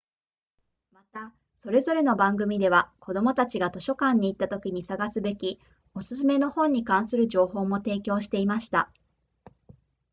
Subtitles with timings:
[0.93, 5.59] またそれぞれの番組では子どもたちが図書館に行ったときに探すべき
[5.93, 8.89] お勧めの本に関する情報も提供していました